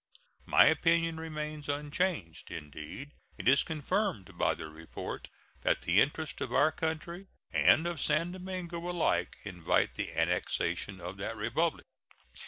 My 0.47 0.65
opinion 0.65 1.19
remains 1.19 1.69
unchanged; 1.69 2.49
indeed, 2.49 3.11
it 3.37 3.47
is 3.47 3.61
confirmed 3.61 4.35
by 4.35 4.55
the 4.55 4.67
report 4.67 5.27
that 5.61 5.83
the 5.83 6.01
interests 6.01 6.41
of 6.41 6.51
our 6.51 6.71
country 6.71 7.27
and 7.51 7.85
of 7.85 8.01
San 8.01 8.31
Domingo 8.31 8.79
alike 8.89 9.37
invite 9.43 9.93
the 9.93 10.11
annexation 10.13 10.99
of 10.99 11.17
that 11.17 11.35
Republic. 11.37 11.85